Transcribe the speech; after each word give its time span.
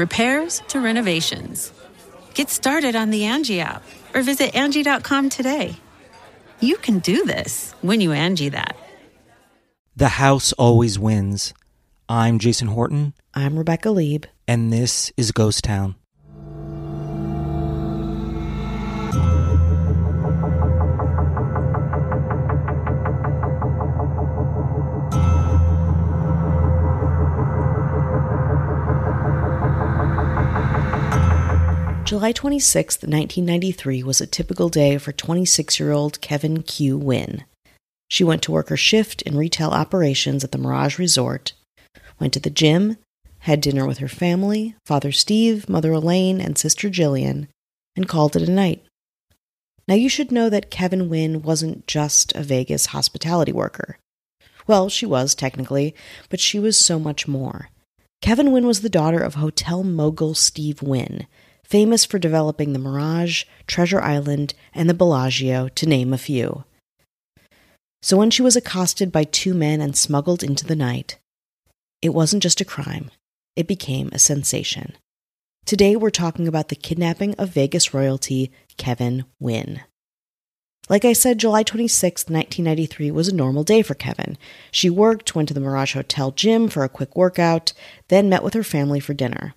repairs 0.00 0.62
to 0.68 0.80
renovations. 0.80 1.72
Get 2.34 2.48
started 2.48 2.96
on 2.96 3.10
the 3.10 3.22
Angi 3.22 3.60
app 3.60 3.82
or 4.14 4.22
visit 4.22 4.54
Angi.com 4.54 5.28
today. 5.28 5.76
You 6.60 6.76
can 6.76 6.98
do 6.98 7.24
this 7.24 7.74
when 7.82 8.00
you 8.00 8.10
Angi 8.10 8.50
that. 8.50 8.76
The 9.94 10.08
house 10.08 10.52
always 10.54 10.98
wins. 10.98 11.52
I'm 12.08 12.38
Jason 12.38 12.68
Horton, 12.68 13.12
I'm 13.34 13.58
Rebecca 13.58 13.90
Leib. 13.90 14.24
and 14.48 14.72
this 14.72 15.12
is 15.16 15.30
Ghost 15.30 15.62
Town. 15.62 15.94
July 32.10 32.32
26, 32.32 32.96
1993 33.04 34.02
was 34.02 34.20
a 34.20 34.26
typical 34.26 34.68
day 34.68 34.98
for 34.98 35.12
26 35.12 35.78
year 35.78 35.92
old 35.92 36.20
Kevyn 36.20 36.66
Q. 36.66 36.98
Wynn. 36.98 37.44
She 38.08 38.24
went 38.24 38.42
to 38.42 38.50
work 38.50 38.68
her 38.68 38.76
shift 38.76 39.22
in 39.22 39.36
retail 39.36 39.70
operations 39.70 40.42
at 40.42 40.50
the 40.50 40.58
Mirage 40.58 40.98
Resort, 40.98 41.52
went 42.18 42.32
to 42.32 42.40
the 42.40 42.50
gym, 42.50 42.96
had 43.38 43.60
dinner 43.60 43.86
with 43.86 43.98
her 43.98 44.08
family, 44.08 44.74
Father 44.84 45.12
Steve, 45.12 45.68
Mother 45.68 45.92
Elaine, 45.92 46.40
and 46.40 46.58
Sister 46.58 46.90
Jillian, 46.90 47.46
and 47.94 48.08
called 48.08 48.34
it 48.34 48.42
a 48.42 48.50
night. 48.50 48.84
Now, 49.86 49.94
you 49.94 50.08
should 50.08 50.32
know 50.32 50.50
that 50.50 50.68
Kevyn 50.68 51.08
Wynn 51.08 51.42
wasn't 51.42 51.86
just 51.86 52.34
a 52.34 52.42
Vegas 52.42 52.86
hospitality 52.86 53.52
worker. 53.52 53.98
Well, 54.66 54.88
she 54.88 55.06
was, 55.06 55.32
technically, 55.32 55.94
but 56.28 56.40
she 56.40 56.58
was 56.58 56.76
so 56.76 56.98
much 56.98 57.28
more. 57.28 57.68
Kevyn 58.20 58.50
Wynn 58.50 58.66
was 58.66 58.80
the 58.80 58.90
daughter 58.90 59.20
of 59.20 59.34
hotel 59.34 59.84
mogul 59.84 60.34
Steve 60.34 60.82
Wynn, 60.82 61.28
famous 61.70 62.04
for 62.04 62.18
developing 62.18 62.72
the 62.72 62.78
Mirage, 62.80 63.44
Treasure 63.68 64.00
Island, 64.00 64.54
and 64.74 64.90
the 64.90 64.94
Bellagio, 64.94 65.68
to 65.68 65.86
name 65.86 66.12
a 66.12 66.18
few. 66.18 66.64
So 68.02 68.16
when 68.16 68.30
she 68.30 68.42
was 68.42 68.56
accosted 68.56 69.12
by 69.12 69.24
two 69.24 69.54
men 69.54 69.80
and 69.80 69.96
smuggled 69.96 70.42
into 70.42 70.66
the 70.66 70.74
night, 70.74 71.18
it 72.02 72.08
wasn't 72.10 72.42
just 72.42 72.60
a 72.60 72.64
crime, 72.64 73.10
it 73.54 73.68
became 73.68 74.10
a 74.12 74.18
sensation. 74.18 74.96
Today 75.64 75.94
we're 75.94 76.10
talking 76.10 76.48
about 76.48 76.68
the 76.68 76.76
kidnapping 76.76 77.34
of 77.36 77.50
Vegas 77.50 77.94
royalty 77.94 78.50
Kevyn 78.76 79.24
Wynn. 79.38 79.82
Like 80.88 81.04
I 81.04 81.12
said, 81.12 81.38
July 81.38 81.62
26, 81.62 82.22
1993 82.22 83.12
was 83.12 83.28
a 83.28 83.34
normal 83.34 83.62
day 83.62 83.82
for 83.82 83.94
Kevyn. 83.94 84.36
She 84.72 84.90
worked, 84.90 85.36
went 85.36 85.46
to 85.48 85.54
the 85.54 85.60
Mirage 85.60 85.94
Hotel 85.94 86.32
gym 86.32 86.68
for 86.68 86.82
a 86.82 86.88
quick 86.88 87.14
workout, 87.14 87.72
then 88.08 88.28
met 88.28 88.42
with 88.42 88.54
her 88.54 88.64
family 88.64 88.98
for 88.98 89.14
dinner. 89.14 89.54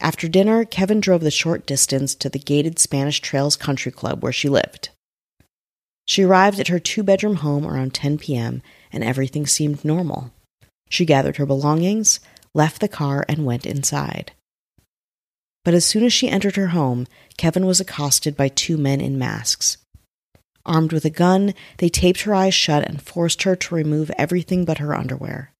After 0.00 0.28
dinner, 0.28 0.64
Kevyn 0.64 1.00
drove 1.00 1.22
the 1.22 1.30
short 1.30 1.66
distance 1.66 2.14
to 2.16 2.28
the 2.28 2.38
gated 2.38 2.78
Spanish 2.78 3.20
Trails 3.20 3.56
Country 3.56 3.90
Club 3.90 4.22
where 4.22 4.32
she 4.32 4.48
lived. 4.48 4.90
She 6.06 6.22
arrived 6.22 6.60
at 6.60 6.68
her 6.68 6.78
two 6.78 7.02
bedroom 7.02 7.36
home 7.36 7.66
around 7.66 7.94
10 7.94 8.18
p.m., 8.18 8.62
and 8.92 9.04
everything 9.04 9.46
seemed 9.46 9.84
normal. 9.84 10.32
She 10.88 11.04
gathered 11.04 11.36
her 11.36 11.44
belongings, 11.44 12.20
left 12.54 12.80
the 12.80 12.88
car, 12.88 13.24
and 13.28 13.44
went 13.44 13.66
inside. 13.66 14.32
But 15.64 15.74
as 15.74 15.84
soon 15.84 16.04
as 16.04 16.12
she 16.12 16.30
entered 16.30 16.56
her 16.56 16.68
home, 16.68 17.06
Kevyn 17.36 17.66
was 17.66 17.80
accosted 17.80 18.36
by 18.36 18.48
two 18.48 18.78
men 18.78 19.02
in 19.02 19.18
masks. 19.18 19.76
Armed 20.64 20.92
with 20.92 21.04
a 21.04 21.10
gun, 21.10 21.52
they 21.76 21.88
taped 21.88 22.22
her 22.22 22.34
eyes 22.34 22.54
shut 22.54 22.88
and 22.88 23.02
forced 23.02 23.42
her 23.42 23.56
to 23.56 23.74
remove 23.74 24.10
everything 24.16 24.64
but 24.64 24.78
her 24.78 24.94
underwear. 24.94 25.52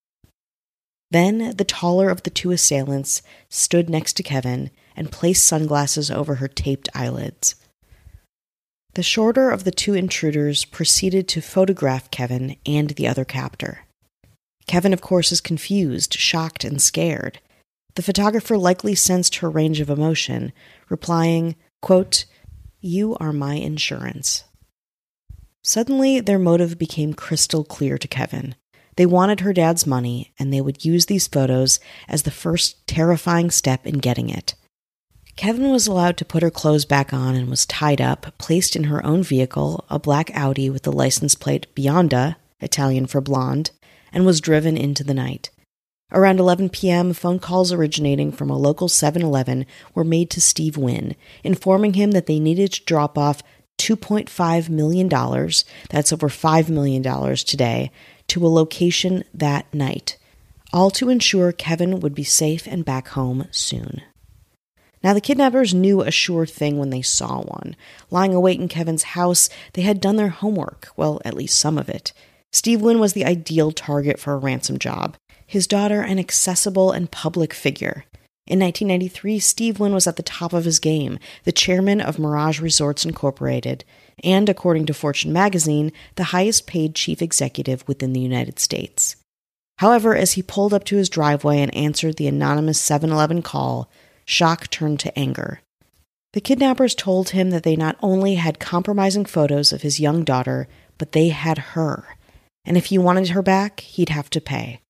Then 1.11 1.57
the 1.57 1.65
taller 1.65 2.11
of 2.11 2.23
the 2.23 2.31
two 2.31 2.51
assailants 2.51 3.23
stood 3.49 3.89
next 3.89 4.15
to 4.15 4.23
Kevyn 4.23 4.71
and 4.95 5.13
placed 5.13 5.47
sunglasses 5.47 6.11
over 6.11 6.37
her 6.37 6.49
taped 6.49 6.89
eyelids. 6.95 7.55
The 8.95 9.03
shorter 9.03 9.51
of 9.51 9.65
the 9.65 9.71
two 9.71 9.95
intruders 9.95 10.65
proceeded 10.65 11.29
to 11.29 11.41
photograph 11.41 12.11
Kevyn 12.11 12.59
and 12.67 12.91
the 12.91 13.07
other 13.07 13.25
captor. 13.25 13.87
Kevyn, 14.67 14.93
of 14.93 15.01
course, 15.01 15.33
is 15.33 15.41
confused, 15.41 16.15
shocked, 16.15 16.65
and 16.65 16.83
scared. 16.83 17.41
The 17.95 18.03
photographer 18.03 18.59
likely 18.59 18.95
sensed 18.95 19.37
her 19.37 19.49
range 19.49 19.81
of 19.81 19.89
emotion, 19.89 20.53
replying, 20.89 21.57
quote, 21.81 22.27
You 22.81 23.17
are 23.19 23.33
my 23.33 23.55
insurance. 23.55 24.45
Suddenly, 25.65 26.21
their 26.21 26.39
motive 26.39 26.79
became 26.79 27.15
crystal 27.15 27.65
clear 27.65 27.99
to 27.99 28.09
Kevyn. 28.09 28.55
They 28.99 29.07
wanted 29.07 29.41
her 29.41 29.53
dad's 29.53 29.87
money, 29.87 30.33
and 30.41 30.53
they 30.53 30.61
would 30.61 30.85
use 30.85 31.07
these 31.07 31.29
photos 31.29 31.79
as 32.09 32.25
the 32.25 32.33
first 32.33 32.85
terrifying 32.89 33.49
step 33.49 33.87
in 33.87 33.99
getting 33.99 34.29
it. 34.29 34.57
Kevyn 35.37 35.71
was 35.71 35.87
allowed 35.87 36.17
to 36.17 36.25
put 36.25 36.43
her 36.43 36.51
clothes 36.51 36.85
back 36.85 37.13
on 37.13 37.37
and 37.37 37.49
was 37.49 37.65
tied 37.65 38.01
up, 38.01 38.37
placed 38.39 38.75
in 38.75 38.85
her 38.85 39.07
own 39.07 39.23
vehicle, 39.23 39.85
a 39.89 40.01
black 40.01 40.33
Audi 40.35 40.69
with 40.69 40.83
the 40.83 40.91
license 40.91 41.37
plate 41.37 41.73
Bionda, 41.77 42.35
Italian 42.59 43.07
for 43.07 43.21
blonde, 43.21 43.71
and 44.13 44.27
was 44.27 44.41
driven 44.41 44.77
into 44.77 45.05
the 45.05 45.15
night. 45.15 45.51
Around 46.11 46.41
11 46.41 46.71
p.m., 46.71 47.13
phone 47.13 47.39
calls 47.39 47.73
originating 47.73 48.33
from 48.33 48.51
a 48.51 48.59
local 48.59 48.89
7 48.89 49.23
Eleven 49.23 49.65
were 49.95 50.03
made 50.03 50.29
to 50.31 50.41
Steve 50.41 50.77
Wynn, 50.77 51.15
informing 51.45 51.95
him 51.95 52.11
that 52.11 52.27
they 52.27 52.41
needed 52.41 52.73
to 52.73 52.85
drop 52.85 53.17
off 53.17 53.45
$2.5 53.79 54.69
million, 54.69 55.09
that's 55.89 56.13
over 56.13 56.29
$5 56.29 56.69
million 56.69 57.37
today, 57.37 57.93
to 58.29 58.47
a 58.47 58.49
location 58.49 59.25
that 59.35 59.73
night, 59.75 60.17
all 60.73 60.91
to 60.93 61.09
ensure 61.09 61.53
Kevyn 61.53 62.01
would 62.01 62.15
be 62.15 62.25
safe 62.25 62.67
and 62.67 62.85
back 62.85 63.09
home 63.09 63.49
soon. 63.51 64.03
Now, 65.03 65.15
the 65.15 65.21
kidnappers 65.21 65.75
knew 65.75 66.03
a 66.03 66.11
sure 66.11 66.45
thing 66.45 66.79
when 66.79 66.91
they 66.91 67.03
saw 67.03 67.43
one. 67.43 67.77
Lying 68.11 68.35
awake 68.35 68.59
in 68.59 68.69
Kevyn's 68.69 69.05
house, 69.05 69.49
they 69.75 69.83
had 69.83 70.01
done 70.01 70.17
their 70.17 70.29
homework, 70.29 70.89
well, 70.97 71.21
at 71.25 71.35
least 71.35 71.59
some 71.59 71.79
of 71.79 71.89
it. 71.89 72.13
Steve 72.53 72.81
Wynn 72.81 72.99
was 72.99 73.13
the 73.13 73.25
ideal 73.25 73.71
target 73.73 74.19
for 74.19 74.33
a 74.33 74.39
ransom 74.39 74.79
job, 74.79 75.17
his 75.47 75.67
daughter 75.67 76.01
an 76.01 76.19
accessible 76.19 76.91
and 76.91 77.11
public 77.11 77.55
figure. 77.55 78.05
In 78.49 78.61
1993, 78.61 79.41
Steve 79.41 79.79
Wynn 79.79 79.93
was 79.93 80.07
at 80.07 80.17
the 80.17 80.23
top 80.23 80.55
of 80.55 80.65
his 80.65 80.79
game, 80.79 81.19
the 81.45 81.53
chairman 81.53 82.01
of 82.01 82.19
Mirage 82.19 82.61
Resorts 82.61 83.05
Incorporated, 83.05 83.85
and 84.25 84.49
according 84.49 84.87
to 84.87 84.95
Fortune 84.95 85.35
magazine, 85.35 85.93
the 86.15 86.25
highest 86.25 86.67
paid 86.67 86.95
chief 86.95 87.21
executive 87.21 87.87
within 87.87 88.15
the 88.15 88.21
United 88.21 88.59
States. 88.59 89.17
However, 89.81 90.17
as 90.17 90.33
he 90.33 90.43
pulled 90.43 90.73
up 90.73 90.85
to 90.85 90.97
his 90.97 91.11
driveway 91.11 91.59
and 91.59 91.75
answered 91.75 92.17
the 92.17 92.27
anonymous 92.27 92.81
7 92.81 93.13
Eleven 93.13 93.43
call, 93.43 93.91
shock 94.25 94.71
turned 94.71 94.99
to 95.01 95.19
anger. 95.19 95.61
The 96.33 96.41
kidnappers 96.41 96.95
told 96.95 97.31
him 97.31 97.51
that 97.51 97.65
they 97.65 97.77
not 97.77 97.99
only 98.01 98.37
had 98.37 98.59
compromising 98.59 99.27
photos 99.27 99.75
of 99.75 99.83
his 99.83 100.01
young 100.01 100.25
daughter, 100.25 100.69
but 100.97 101.13
they 101.13 101.29
had 101.29 101.59
her. 101.59 102.17
and 102.65 102.79
if 102.79 102.87
he 102.87 102.97
wanted 102.99 103.29
her 103.29 103.43
back, 103.43 103.81
he'd 103.81 104.09
have 104.09 104.31
to 104.31 104.41
pay. 104.41 104.81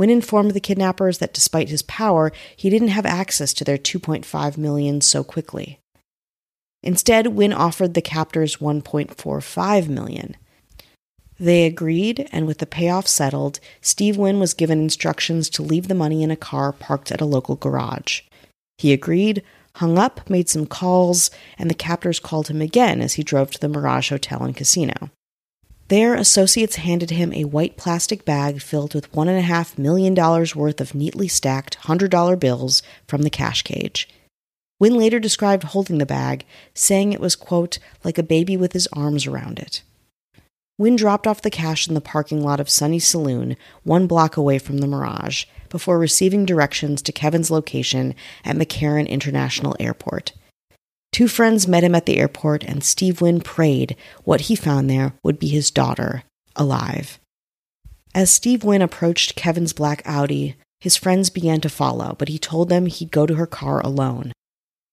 Wynn 0.00 0.08
informed 0.08 0.52
the 0.52 0.60
kidnappers 0.60 1.18
that 1.18 1.34
despite 1.34 1.68
his 1.68 1.82
power, 1.82 2.32
he 2.56 2.70
didn't 2.70 2.88
have 2.88 3.04
access 3.04 3.52
to 3.52 3.64
their 3.64 3.76
2.5 3.76 4.56
million 4.56 5.02
so 5.02 5.22
quickly. 5.22 5.78
Instead, 6.82 7.26
Wynn 7.26 7.52
offered 7.52 7.92
the 7.92 8.00
captors 8.00 8.56
1.45 8.56 9.88
million. 9.88 10.38
They 11.38 11.66
agreed, 11.66 12.26
and 12.32 12.46
with 12.46 12.60
the 12.60 12.66
payoff 12.66 13.06
settled, 13.06 13.60
Steve 13.82 14.16
Wynn 14.16 14.40
was 14.40 14.54
given 14.54 14.80
instructions 14.80 15.50
to 15.50 15.62
leave 15.62 15.88
the 15.88 15.94
money 15.94 16.22
in 16.22 16.30
a 16.30 16.34
car 16.34 16.72
parked 16.72 17.12
at 17.12 17.20
a 17.20 17.26
local 17.26 17.56
garage. 17.56 18.22
He 18.78 18.94
agreed, 18.94 19.42
hung 19.74 19.98
up, 19.98 20.30
made 20.30 20.48
some 20.48 20.64
calls, 20.64 21.30
and 21.58 21.68
the 21.68 21.74
captors 21.74 22.20
called 22.20 22.48
him 22.48 22.62
again 22.62 23.02
as 23.02 23.12
he 23.14 23.22
drove 23.22 23.50
to 23.50 23.60
the 23.60 23.68
Mirage 23.68 24.08
Hotel 24.08 24.44
and 24.44 24.56
Casino. 24.56 25.10
There, 25.90 26.14
associates 26.14 26.76
handed 26.76 27.10
him 27.10 27.32
a 27.32 27.46
white 27.46 27.76
plastic 27.76 28.24
bag 28.24 28.62
filled 28.62 28.94
with 28.94 29.10
$1.5 29.10 29.76
million 29.76 30.14
worth 30.14 30.80
of 30.80 30.94
neatly 30.94 31.26
stacked 31.26 31.80
$100 31.80 32.38
bills 32.38 32.80
from 33.08 33.22
the 33.22 33.28
cash 33.28 33.62
cage. 33.62 34.08
Wynn 34.78 34.94
later 34.94 35.18
described 35.18 35.64
holding 35.64 35.98
the 35.98 36.06
bag, 36.06 36.46
saying 36.74 37.12
it 37.12 37.20
was, 37.20 37.34
quote, 37.34 37.80
like 38.04 38.18
a 38.18 38.22
baby 38.22 38.56
with 38.56 38.72
his 38.72 38.86
arms 38.92 39.26
around 39.26 39.58
it. 39.58 39.82
Wynn 40.78 40.94
dropped 40.94 41.26
off 41.26 41.42
the 41.42 41.50
cash 41.50 41.88
in 41.88 41.94
the 41.94 42.00
parking 42.00 42.44
lot 42.44 42.60
of 42.60 42.70
Sunny 42.70 43.00
Saloon, 43.00 43.56
one 43.82 44.06
block 44.06 44.36
away 44.36 44.60
from 44.60 44.78
the 44.78 44.86
Mirage, 44.86 45.44
before 45.70 45.98
receiving 45.98 46.46
directions 46.46 47.02
to 47.02 47.10
Kevyn's 47.10 47.50
location 47.50 48.14
at 48.44 48.54
McCarran 48.54 49.08
International 49.08 49.74
Airport. 49.80 50.34
Two 51.12 51.26
friends 51.26 51.66
met 51.66 51.84
him 51.84 51.94
at 51.94 52.06
the 52.06 52.18
airport, 52.18 52.62
and 52.64 52.84
Steve 52.84 53.20
Wynn 53.20 53.40
prayed 53.40 53.96
what 54.24 54.42
he 54.42 54.54
found 54.54 54.88
there 54.88 55.14
would 55.22 55.38
be 55.38 55.48
his 55.48 55.70
daughter, 55.70 56.22
alive. 56.54 57.18
As 58.14 58.32
Steve 58.32 58.64
Wynn 58.64 58.82
approached 58.82 59.36
Kevyn's 59.36 59.72
black 59.72 60.02
Audi, 60.04 60.56
his 60.80 60.96
friends 60.96 61.30
began 61.30 61.60
to 61.60 61.68
follow, 61.68 62.14
but 62.18 62.28
he 62.28 62.38
told 62.38 62.68
them 62.68 62.86
he'd 62.86 63.10
go 63.10 63.26
to 63.26 63.34
her 63.34 63.46
car 63.46 63.80
alone. 63.80 64.32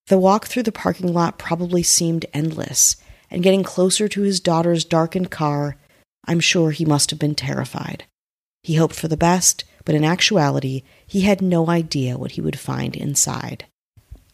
The 0.08 0.18
walk 0.18 0.48
through 0.48 0.64
the 0.64 0.72
parking 0.72 1.14
lot 1.14 1.38
probably 1.38 1.84
seemed 1.84 2.26
endless, 2.34 2.98
and 3.30 3.44
getting 3.44 3.64
closer 3.64 4.08
to 4.08 4.22
his 4.22 4.40
daughter's 4.40 4.86
darkened 4.86 5.32
car, 5.32 5.78
I'm 6.26 6.40
sure 6.40 6.72
he 6.72 6.86
must 6.86 7.10
have 7.10 7.20
been 7.20 7.36
terrified. 7.36 8.06
He 8.64 8.76
hoped 8.76 8.96
for 8.96 9.08
the 9.08 9.18
best, 9.18 9.64
but 9.86 9.96
in 9.96 10.04
actuality, 10.04 10.84
he 11.06 11.22
had 11.22 11.42
no 11.42 11.70
idea 11.70 12.18
what 12.18 12.32
he 12.32 12.42
would 12.42 12.60
find 12.60 12.96
inside. 12.96 13.66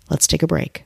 Let's 0.10 0.28
take 0.28 0.44
a 0.44 0.48
break. 0.48 0.86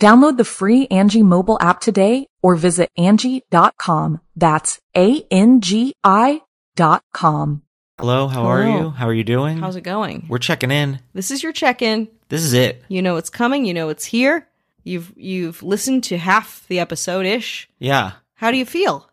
Download 0.00 0.36
the 0.36 0.44
free 0.44 0.86
Angi 0.88 1.22
mobile 1.22 1.56
app 1.60 1.80
today 1.80 2.26
or 2.42 2.54
visit 2.54 2.90
Angi.com. 2.98 4.20
That's 4.36 4.78
A-N-G-I 4.94 6.42
dot 6.74 7.02
com. 7.14 7.62
Hello, 7.98 8.28
how 8.28 8.44
are 8.44 8.62
Hello. 8.62 8.78
you? 8.78 8.90
How 8.90 9.08
are 9.08 9.14
you 9.14 9.24
doing? 9.24 9.56
How's 9.56 9.76
it 9.76 9.80
going? 9.80 10.26
We're 10.28 10.36
checking 10.36 10.70
in. 10.70 11.00
This 11.14 11.30
is 11.30 11.42
your 11.42 11.52
check-in. 11.52 12.08
This 12.28 12.42
is 12.42 12.52
it. 12.52 12.84
You 12.88 13.00
know 13.00 13.16
it's 13.16 13.30
coming, 13.30 13.64
you 13.64 13.72
know 13.72 13.88
it's 13.88 14.04
here. 14.04 14.46
You've 14.84 15.12
you've 15.16 15.62
listened 15.62 16.04
to 16.04 16.18
half 16.18 16.66
the 16.68 16.78
episode 16.78 17.24
ish. 17.24 17.66
Yeah. 17.78 18.12
How 18.34 18.50
do 18.50 18.58
you 18.58 18.66
feel? 18.66 19.08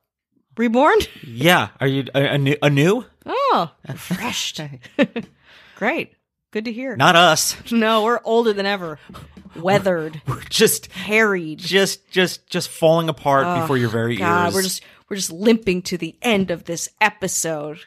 Reborn? 0.57 0.97
Yeah. 1.25 1.69
Are 1.79 1.87
you 1.87 2.05
a, 2.13 2.33
a 2.33 2.37
new? 2.37 2.57
A 2.61 2.69
new? 2.69 3.05
Oh, 3.25 3.71
refreshed. 3.87 4.59
Great. 5.77 6.13
Good 6.51 6.65
to 6.65 6.73
hear. 6.73 6.95
Not 6.97 7.15
us. 7.15 7.55
No, 7.71 8.03
we're 8.03 8.19
older 8.25 8.51
than 8.53 8.65
ever. 8.65 8.99
Weathered, 9.55 10.21
We're 10.27 10.41
just, 10.49 10.91
harried. 10.91 11.59
just, 11.59 12.09
just, 12.09 12.47
just 12.47 12.69
falling 12.69 13.09
apart 13.09 13.45
Oh, 13.45 13.61
before 13.61 13.77
your 13.77 13.89
very 13.89 14.15
God, 14.15 14.45
ears. 14.47 14.53
we're 14.55 14.61
just 14.63 14.83
we're 15.09 15.17
just 15.17 15.31
limping 15.31 15.81
to 15.83 15.97
the 15.97 16.15
end 16.21 16.49
of 16.51 16.63
this 16.63 16.89
episode. 17.01 17.79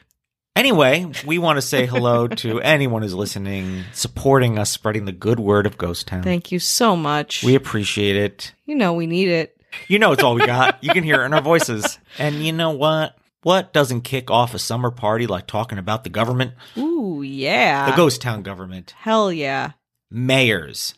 Anyway, 0.55 1.05
we 1.25 1.37
want 1.37 1.57
to 1.57 1.61
say 1.61 1.85
hello 1.85 2.27
to 2.27 2.59
anyone 2.61 3.01
who's 3.03 3.13
listening, 3.13 3.83
supporting 3.93 4.57
us, 4.57 4.71
spreading 4.71 5.05
the 5.05 5.11
good 5.11 5.39
word 5.39 5.65
of 5.67 5.77
Ghost 5.77 6.07
Town. 6.07 6.23
Thank 6.23 6.51
you 6.51 6.57
so 6.59 6.95
much. 6.95 7.43
we 7.43 7.53
appreciate 7.55 8.15
it. 8.15 8.53
you 8.65 8.75
know 8.75 8.93
we 8.93 9.05
need 9.07 9.27
it. 9.27 9.53
You 9.87 9.99
know, 9.99 10.13
it's 10.13 10.23
all 10.23 10.33
we 10.33 10.45
got. 10.45 10.79
You 10.83 10.91
can 10.91 11.03
hear 11.03 11.21
it 11.21 11.25
in 11.25 11.33
our 11.33 11.41
voices. 11.41 11.99
And 12.17 12.43
you 12.43 12.53
know 12.53 12.71
what? 12.71 13.15
What 13.43 13.71
doesn't 13.71 14.01
kick 14.01 14.31
off 14.31 14.55
a 14.55 14.59
summer 14.59 14.89
party 14.89 15.27
like 15.27 15.45
talking 15.45 15.77
about 15.77 16.03
the 16.03 16.09
government? 16.09 16.53
Ooh, 16.77 17.21
yeah. 17.21 17.91
The 17.91 17.95
Ghost 17.95 18.21
Town 18.21 18.41
government. 18.41 18.95
Hell 18.97 19.31
yeah. 19.31 19.71
Mayors. 20.09 20.95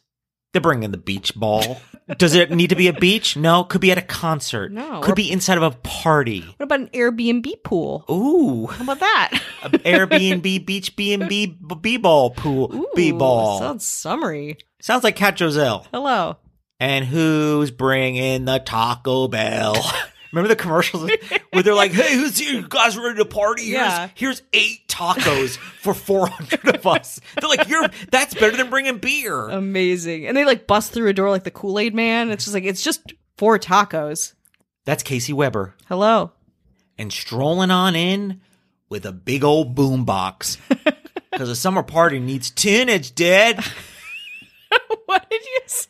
They're 0.51 0.61
bringing 0.61 0.91
the 0.91 0.97
beach 0.97 1.35
ball. 1.35 1.79
Does 2.17 2.33
it 2.33 2.49
need 2.49 2.71
to 2.71 2.75
be 2.75 2.87
a 2.87 2.93
beach? 2.93 3.37
No. 3.37 3.63
Could 3.63 3.81
be 3.81 3.91
at 3.91 3.99
a 3.99 4.03
concert. 4.03 4.71
No. 4.71 5.01
Could 5.01 5.13
be 5.15 5.31
inside 5.31 5.57
of 5.57 5.63
a 5.63 5.71
party. 5.71 6.41
What 6.57 6.63
about 6.63 6.79
an 6.79 6.87
Airbnb 6.87 7.63
pool? 7.63 8.03
Ooh. 8.09 8.65
How 8.65 8.83
about 8.83 8.99
that? 8.99 9.41
A 9.63 9.69
Airbnb 9.69 10.65
beach 10.65 10.95
B&B 10.95 11.57
B-ball 11.81 12.31
pool. 12.31 12.75
Ooh, 12.75 12.87
B-ball. 12.95 13.59
Sounds 13.59 13.85
summery. 13.85 14.57
Sounds 14.81 15.03
like 15.03 15.15
Cat 15.15 15.35
Joselle. 15.35 15.85
Hello. 15.93 16.37
And 16.79 17.05
who's 17.05 17.69
bringing 17.69 18.45
the 18.45 18.59
Taco 18.59 19.27
Bell? 19.27 19.75
Remember 20.31 20.47
the 20.47 20.55
commercials 20.55 21.09
where 21.51 21.63
they're 21.63 21.73
like, 21.73 21.91
"Hey, 21.91 22.13
who's? 22.15 22.39
You 22.39 22.67
guys 22.67 22.97
ready 22.97 23.17
to 23.17 23.25
party? 23.25 23.63
Here's, 23.65 23.75
Yeah. 23.77 24.09
here's 24.13 24.41
eight 24.53 24.87
tacos 24.87 25.57
for 25.57 25.93
four 25.93 26.27
hundred 26.27 26.75
of 26.75 26.85
us." 26.85 27.19
They're 27.39 27.49
like, 27.49 27.67
"You're 27.67 27.87
that's 28.11 28.33
better 28.35 28.55
than 28.55 28.69
bringing 28.69 28.97
beer." 28.99 29.47
Amazing. 29.49 30.27
And 30.27 30.37
they 30.37 30.45
like 30.45 30.67
bust 30.67 30.91
through 30.91 31.07
a 31.09 31.13
door 31.13 31.29
like 31.29 31.43
the 31.45 31.51
Kool 31.51 31.79
Aid 31.79 31.95
Man. 31.95 32.29
It's 32.29 32.43
just 32.45 32.53
like 32.53 32.63
it's 32.63 32.83
just 32.83 33.13
four 33.37 33.57
tacos. 33.57 34.33
that's 34.85 35.01
Casey 35.03 35.33
Weber, 35.33 35.75
Hello. 35.87 36.31
and 36.97 37.11
strolling 37.11 37.71
on 37.71 37.95
in 37.95 38.41
with 38.89 39.05
a 39.05 39.11
big 39.11 39.43
old 39.43 39.73
boom 39.75 40.03
box 40.05 40.57
because 41.31 41.49
a 41.49 41.55
summer 41.55 41.81
party 41.83 42.19
needs 42.19 42.49
tonnage, 42.51 43.15
Dad. 43.15 43.63
what 45.05 45.29
did 45.29 45.41
you 45.43 45.59
say? 45.65 45.89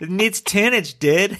It 0.00 0.10
needs 0.10 0.40
tonnage, 0.40 0.98
Dad. 0.98 1.38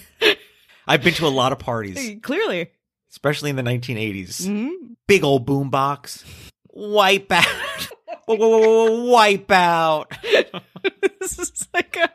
I've 0.86 1.02
been 1.02 1.14
to 1.14 1.26
a 1.26 1.28
lot 1.28 1.52
of 1.52 1.58
parties, 1.58 2.18
Clearly. 2.22 2.70
especially 3.10 3.50
in 3.50 3.56
the 3.56 3.62
1980s. 3.62 4.46
hmm 4.46 4.68
big 5.06 5.22
old 5.24 5.46
boombox. 5.46 6.24
Wipe 6.72 7.30
out. 7.30 7.44
Whoa, 8.26 8.36
whoa, 8.36 8.48
whoa, 8.48 8.58
whoa, 8.90 9.04
wipe 9.10 9.50
out. 9.50 10.16
this 11.20 11.38
is 11.38 11.68
like 11.74 11.96
a 11.98 12.10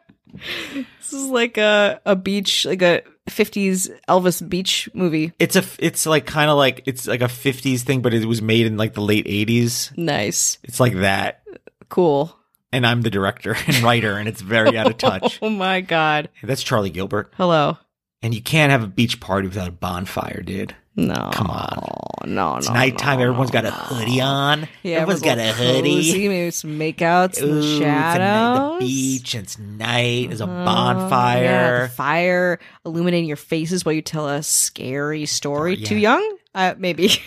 this 1.00 1.14
is 1.14 1.26
like 1.26 1.58
a 1.60 2.02
a 2.04 2.16
beach 2.16 2.66
like 2.66 2.82
a 2.82 3.04
50s 3.30 3.90
Elvis 4.08 4.48
beach 4.48 4.90
movie. 4.96 5.34
It's 5.38 5.56
a, 5.56 5.64
it's 5.78 6.08
like 6.08 6.26
kind 6.26 6.50
of 6.50 6.58
like, 6.58 6.82
it's 6.88 7.06
like 7.06 7.22
a 7.22 7.26
50s 7.26 7.82
thing, 7.82 8.02
but 8.02 8.12
it 8.12 8.26
was 8.26 8.42
made 8.42 8.66
in 8.66 8.76
like 8.76 8.96
the 8.96 9.02
late 9.02 9.28
80s. 9.28 9.96
Nice. 9.96 10.58
It's 10.64 10.80
like 10.80 10.96
that. 10.96 11.44
Cool. 11.90 12.36
And 12.72 12.88
I'm 12.88 13.02
the 13.04 13.12
director 13.12 13.56
and 13.68 13.78
writer, 13.84 14.14
and 14.18 14.28
it's 14.28 14.42
very 14.42 14.76
out 14.80 14.88
of 14.90 14.98
touch. 14.98 15.38
Oh 15.44 15.50
my 15.52 15.82
god. 15.82 16.30
That's 16.42 16.64
Charlie 16.64 16.90
Gilbert. 16.90 17.32
Hello. 17.38 17.78
And 18.22 18.34
you 18.34 18.42
can't 18.42 18.72
have 18.72 18.84
a 18.84 18.88
beach 18.88 19.20
party 19.22 19.48
without 19.48 19.68
a 19.70 19.72
bonfire, 19.72 20.42
dude. 20.42 20.76
No. 20.98 21.30
Come 21.32 21.48
on. 21.50 21.78
No, 22.26 22.52
no. 22.52 22.58
It's 22.58 22.70
nighttime. 22.70 23.20
no, 23.20 23.24
Everyone's 23.28 23.54
no, 23.54 23.62
got 23.62 23.66
a 23.66 23.72
hoodie 23.72 24.20
on. 24.20 24.68
Yeah, 24.84 24.98
Everyone's 24.98 25.22
got 25.22 25.38
a 25.38 25.54
hoodie. 25.54 25.96
cozy, 25.96 26.28
maybe 26.28 26.52
some 26.52 26.78
makeouts 26.78 27.38
in 27.42 27.48
Ooh, 27.48 27.54
the 27.54 27.60
it's 27.60 27.68
a 27.68 27.80
shadows. 27.80 28.80
the 28.80 28.86
beach. 28.86 29.34
And 29.36 29.44
it's 29.46 29.58
night. 29.58 30.28
There's 30.28 30.42
a 30.42 30.46
Uh, 30.46 30.66
bonfire. 30.66 31.44
yeah, 31.44 31.88
fire 31.88 32.60
illuminating 32.86 33.28
your 33.30 33.38
faces 33.38 33.86
while 33.86 33.94
you 33.94 34.02
tell 34.02 34.28
a 34.28 34.44
scary 34.44 35.26
story. 35.26 35.76
Yeah. 35.76 35.88
Too 35.88 35.98
young? 35.98 36.38
Uh, 36.54 36.74
maybe. 36.78 37.12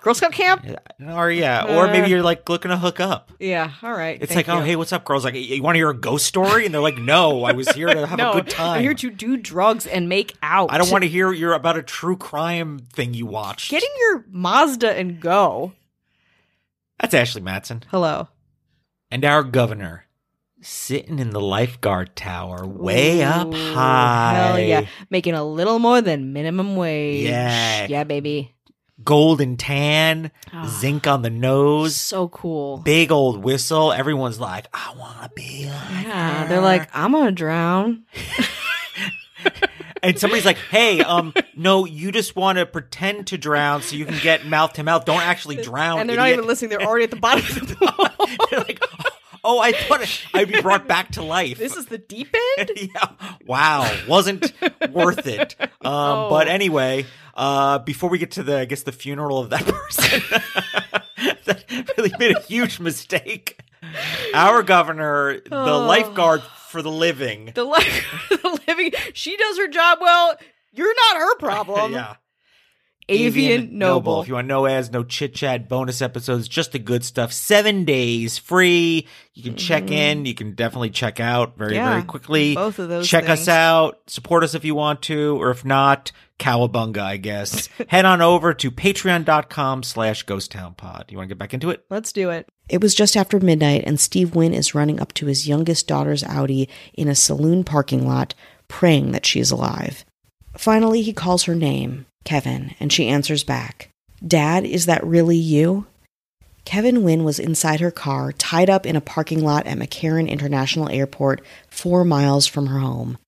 Girl 0.00 0.14
Scout 0.14 0.32
camp? 0.32 0.64
or 1.00 1.30
yeah, 1.30 1.64
or 1.64 1.88
uh, 1.88 1.92
maybe 1.92 2.10
you're 2.10 2.22
like 2.22 2.48
looking 2.48 2.70
to 2.70 2.76
hook 2.76 3.00
up. 3.00 3.32
Yeah, 3.40 3.72
all 3.82 3.92
right. 3.92 4.18
It's 4.20 4.32
thank 4.32 4.46
like, 4.46 4.56
oh, 4.56 4.62
hey, 4.62 4.76
what's 4.76 4.92
up, 4.92 5.04
girls? 5.04 5.24
Like, 5.24 5.34
you 5.34 5.62
want 5.62 5.74
to 5.74 5.78
hear 5.78 5.90
a 5.90 5.96
ghost 5.96 6.26
story? 6.26 6.64
And 6.64 6.72
they're 6.72 6.80
like, 6.80 6.98
no, 6.98 7.44
I 7.44 7.52
was 7.52 7.68
here 7.70 7.88
to 7.88 8.06
have 8.06 8.18
no, 8.18 8.30
a 8.30 8.34
good 8.34 8.50
time. 8.50 8.78
I'm 8.78 8.82
here 8.82 8.94
to 8.94 9.10
do 9.10 9.36
drugs 9.36 9.86
and 9.86 10.08
make 10.08 10.34
out. 10.42 10.72
I 10.72 10.78
don't 10.78 10.90
want 10.90 11.02
to 11.02 11.08
hear 11.08 11.32
you're 11.32 11.54
about 11.54 11.76
a 11.76 11.82
true 11.82 12.16
crime 12.16 12.78
thing 12.78 13.14
you 13.14 13.26
watched. 13.26 13.70
Getting 13.70 13.90
your 13.98 14.24
Mazda 14.30 14.96
and 14.96 15.20
go. 15.20 15.72
That's 17.00 17.12
Ashley 17.12 17.42
Matson. 17.42 17.82
Hello. 17.90 18.28
And 19.10 19.24
our 19.24 19.42
governor 19.42 20.06
sitting 20.62 21.18
in 21.18 21.30
the 21.30 21.40
lifeguard 21.40 22.16
tower 22.16 22.66
way 22.66 23.22
up 23.22 23.48
Ooh, 23.48 23.74
high. 23.74 24.34
Hell 24.34 24.58
yeah. 24.60 24.86
Making 25.10 25.34
a 25.34 25.44
little 25.44 25.78
more 25.78 26.00
than 26.00 26.32
minimum 26.32 26.76
wage. 26.76 27.24
Yeah. 27.24 27.86
Yeah, 27.88 28.04
baby. 28.04 28.55
Golden 29.04 29.56
tan, 29.56 30.30
Ah. 30.52 30.66
zinc 30.66 31.06
on 31.06 31.22
the 31.22 31.30
nose, 31.30 31.94
So 31.96 32.28
cool. 32.28 32.78
big 32.78 33.12
old 33.12 33.42
whistle. 33.44 33.92
Everyone's 33.92 34.40
like, 34.40 34.66
I 34.72 34.94
want 34.98 35.22
to 35.22 35.30
be 35.34 35.66
like 35.66 36.06
Yeah, 36.06 36.42
her." 36.44 36.48
they're 36.48 36.60
like, 36.62 36.88
I'm 36.94 37.12
gonna 37.12 37.30
drown. 37.32 38.04
and 40.02 40.18
somebody's 40.18 40.44
like, 40.44 40.58
"Hey, 40.58 41.00
um, 41.02 41.34
no, 41.54 41.84
you 41.84 42.10
just 42.12 42.36
want 42.36 42.58
to 42.58 42.66
pretend 42.66 43.26
to 43.28 43.38
drown 43.38 43.82
so 43.82 43.96
you 43.96 44.06
can 44.06 44.18
get 44.22 44.46
mouth 44.46 44.72
to 44.74 44.82
mouth. 44.82 45.04
Don't 45.04 45.22
actually 45.22 45.56
drown." 45.56 46.00
and 46.00 46.08
they're 46.08 46.16
not 46.16 46.28
even 46.30 46.46
listening. 46.46 46.70
They're 46.70 46.82
already 46.82 47.04
at 47.04 47.10
the 47.10 47.16
bottom 47.16 47.44
of 47.44 47.68
the 47.68 47.74
pool. 47.76 48.46
They're 48.50 48.60
like, 48.60 48.82
"Oh, 49.44 49.58
I 49.60 49.72
thought 49.72 50.06
I'd 50.34 50.48
be 50.50 50.60
brought 50.60 50.86
back 50.88 51.12
to 51.12 51.22
life." 51.22 51.58
this 51.58 51.76
is 51.76 51.86
the 51.86 51.98
deep 51.98 52.34
end. 52.58 52.70
yeah. 52.76 53.08
Wow, 53.46 53.90
wasn't 54.08 54.52
worth 54.90 55.26
it. 55.26 55.54
Um, 55.60 55.68
Oh. 55.84 56.28
But 56.30 56.48
anyway, 56.48 57.06
uh, 57.36 57.78
before 57.80 58.10
we 58.10 58.18
get 58.18 58.32
to 58.32 58.42
the, 58.42 58.58
I 58.58 58.64
guess, 58.64 58.82
the 58.82 58.92
funeral 58.92 59.38
of 59.38 59.50
that 59.50 59.64
person, 59.66 60.20
that 61.44 61.64
really 61.96 62.12
made 62.18 62.36
a 62.36 62.40
huge 62.40 62.80
mistake. 62.80 63.60
Our 64.34 64.62
governor, 64.62 65.40
the 65.40 65.54
Oh. 65.54 65.86
lifeguard 65.86 66.42
for 66.68 66.82
the 66.82 66.90
living, 66.90 67.52
The, 67.54 67.64
li- 67.64 67.78
the 68.30 68.60
living. 68.66 68.92
She 69.14 69.36
does 69.36 69.58
her 69.58 69.68
job 69.68 69.98
well. 70.00 70.36
You're 70.72 70.94
not 70.94 71.16
her 71.18 71.36
problem. 71.38 71.92
yeah. 71.92 72.16
Avian, 73.08 73.78
Noble. 73.78 74.20
If 74.22 74.28
you 74.28 74.34
want 74.34 74.48
no 74.48 74.66
ads, 74.66 74.90
no 74.90 75.04
chit 75.04 75.34
chat, 75.34 75.68
bonus 75.68 76.02
episodes, 76.02 76.48
just 76.48 76.72
the 76.72 76.78
good 76.80 77.04
stuff. 77.04 77.32
Seven 77.32 77.84
days 77.84 78.36
free. 78.38 79.06
You 79.34 79.42
can 79.44 79.56
check 79.56 79.90
in. 79.90 80.26
You 80.26 80.34
can 80.34 80.54
definitely 80.54 80.90
check 80.90 81.20
out 81.20 81.56
very, 81.56 81.72
Mm-hmm. 81.72 81.76
Yeah, 81.76 81.90
very 81.92 82.02
quickly. 82.04 82.54
both 82.54 82.78
of 82.78 82.88
those 82.88 83.06
Check 83.08 83.28
us 83.28 83.46
out. 83.48 83.98
Support 84.08 84.42
us 84.44 84.54
if 84.54 84.64
you 84.64 84.74
want 84.74 85.02
to, 85.02 85.40
or 85.40 85.50
if 85.50 85.64
not, 85.64 86.10
cowabunga, 86.40 86.98
I 86.98 87.16
guess. 87.16 87.68
Head 87.88 88.04
on 88.04 88.20
over 88.22 88.52
to 88.54 88.70
patreon.com 88.70 89.82
slash 89.84 90.24
ghosttownpod. 90.26 91.10
You 91.10 91.18
want 91.18 91.28
to 91.28 91.34
get 91.34 91.38
back 91.38 91.54
into 91.54 91.70
it? 91.70 91.84
Let's 91.90 92.12
do 92.12 92.30
it. 92.30 92.48
It 92.68 92.80
was 92.80 92.94
just 92.94 93.16
after 93.16 93.38
midnight, 93.38 93.84
and 93.86 94.00
Steve 94.00 94.34
Wynn 94.34 94.52
is 94.52 94.74
running 94.74 94.98
up 95.00 95.12
to 95.14 95.26
his 95.26 95.46
youngest 95.46 95.86
daughter's 95.86 96.24
Audi 96.24 96.68
in 96.94 97.06
a 97.08 97.14
saloon 97.14 97.62
parking 97.62 98.06
lot, 98.08 98.34
praying 98.66 99.12
that 99.12 99.24
she 99.24 99.38
is 99.38 99.52
alive. 99.52 100.04
Finally, 100.56 101.02
he 101.02 101.12
calls 101.12 101.44
her 101.44 101.54
name, 101.54 102.06
Kevyn, 102.24 102.74
and 102.80 102.92
she 102.92 103.08
answers 103.08 103.44
back, 103.44 103.88
Dad, 104.26 104.64
is 104.64 104.86
that 104.86 105.04
really 105.04 105.36
you? 105.36 105.86
Kevyn 106.64 107.02
Wynn 107.02 107.22
was 107.22 107.38
inside 107.38 107.80
her 107.80 107.92
car, 107.92 108.32
tied 108.32 108.68
up 108.68 108.86
in 108.86 108.96
a 108.96 109.00
parking 109.00 109.44
lot 109.44 109.66
at 109.66 109.78
McCarran 109.78 110.28
International 110.28 110.88
Airport, 110.88 111.40
four 111.68 112.04
miles 112.04 112.46
from 112.46 112.66
her 112.66 112.80
home. 112.80 113.18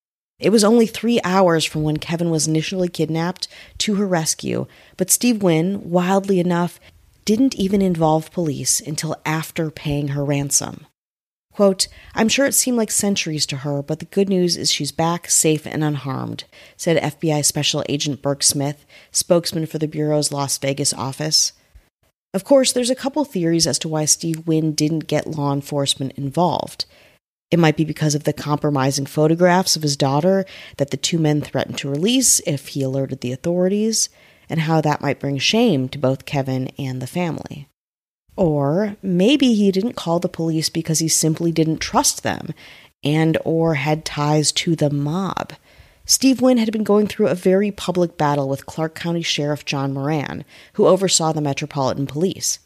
It 0.40 0.50
was 0.50 0.64
only 0.64 0.86
three 0.86 1.20
hours 1.22 1.64
from 1.64 1.82
when 1.82 1.98
Kevyn 1.98 2.30
was 2.30 2.48
initially 2.48 2.88
kidnapped 2.88 3.48
to 3.78 3.96
her 3.96 4.06
rescue, 4.06 4.66
but 4.96 5.10
Steve 5.10 5.42
Wynn, 5.42 5.90
wildly 5.90 6.40
enough, 6.40 6.80
didn't 7.24 7.56
even 7.56 7.82
involve 7.82 8.32
police 8.32 8.80
until 8.80 9.16
after 9.26 9.70
paying 9.70 10.08
her 10.08 10.24
ransom. 10.24 10.86
Quote, 11.58 11.88
I'm 12.14 12.28
sure 12.28 12.46
it 12.46 12.54
seemed 12.54 12.76
like 12.76 12.92
centuries 12.92 13.44
to 13.46 13.56
her, 13.56 13.82
but 13.82 13.98
the 13.98 14.04
good 14.04 14.28
news 14.28 14.56
is 14.56 14.70
she's 14.70 14.92
back, 14.92 15.28
safe, 15.28 15.66
and 15.66 15.82
unharmed, 15.82 16.44
said 16.76 17.02
FBI 17.02 17.44
Special 17.44 17.84
Agent 17.88 18.22
Burke 18.22 18.44
Smith, 18.44 18.86
spokesman 19.10 19.66
for 19.66 19.78
the 19.78 19.88
Bureau's 19.88 20.30
Las 20.30 20.56
Vegas 20.58 20.94
office. 20.94 21.54
Of 22.32 22.44
course, 22.44 22.70
there's 22.70 22.90
a 22.90 22.94
couple 22.94 23.24
theories 23.24 23.66
as 23.66 23.76
to 23.80 23.88
why 23.88 24.04
Steve 24.04 24.46
Wynn 24.46 24.70
didn't 24.70 25.08
get 25.08 25.26
law 25.26 25.52
enforcement 25.52 26.12
involved. 26.12 26.84
It 27.50 27.58
might 27.58 27.76
be 27.76 27.84
because 27.84 28.14
of 28.14 28.22
the 28.22 28.32
compromising 28.32 29.06
photographs 29.06 29.74
of 29.74 29.82
his 29.82 29.96
daughter 29.96 30.46
that 30.76 30.92
the 30.92 30.96
two 30.96 31.18
men 31.18 31.40
threatened 31.40 31.78
to 31.78 31.90
release 31.90 32.38
if 32.46 32.68
he 32.68 32.84
alerted 32.84 33.20
the 33.20 33.32
authorities, 33.32 34.10
and 34.48 34.60
how 34.60 34.80
that 34.82 35.02
might 35.02 35.18
bring 35.18 35.38
shame 35.38 35.88
to 35.88 35.98
both 35.98 36.24
Kevyn 36.24 36.70
and 36.78 37.02
the 37.02 37.08
family. 37.08 37.68
Or 38.38 38.96
maybe 39.02 39.54
he 39.54 39.72
didn't 39.72 39.96
call 39.96 40.20
the 40.20 40.28
police 40.28 40.68
because 40.68 41.00
he 41.00 41.08
simply 41.08 41.50
didn't 41.50 41.78
trust 41.78 42.22
them 42.22 42.54
and 43.02 43.36
or 43.44 43.74
had 43.74 44.04
ties 44.04 44.52
to 44.52 44.76
the 44.76 44.90
mob. 44.90 45.54
Steve 46.04 46.40
Wynn 46.40 46.58
had 46.58 46.70
been 46.70 46.84
going 46.84 47.08
through 47.08 47.26
a 47.26 47.34
very 47.34 47.72
public 47.72 48.16
battle 48.16 48.48
with 48.48 48.64
Clark 48.64 48.94
County 48.94 49.22
Sheriff 49.22 49.64
John 49.64 49.92
Moran, 49.92 50.44
who 50.74 50.86
oversaw 50.86 51.32
the 51.32 51.40
Metropolitan 51.40 52.06
Police. 52.06 52.60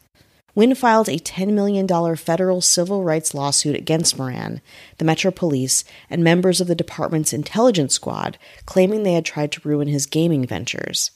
Wynn 0.55 0.75
filed 0.75 1.09
a 1.09 1.19
$10 1.19 1.55
million 1.55 1.89
federal 2.17 2.61
civil 2.61 3.03
rights 3.03 3.33
lawsuit 3.33 3.75
against 3.75 4.19
Moran, 4.19 4.61
the 4.99 5.07
Metro 5.07 5.31
Police, 5.31 5.85
and 6.11 6.23
members 6.23 6.61
of 6.61 6.67
the 6.67 6.75
department's 6.75 7.33
intelligence 7.33 7.95
squad, 7.95 8.37
claiming 8.67 9.05
they 9.05 9.15
had 9.15 9.25
tried 9.25 9.51
to 9.53 9.67
ruin 9.67 9.89
his 9.89 10.05
gaming 10.05 10.47
ventures. 10.47 11.13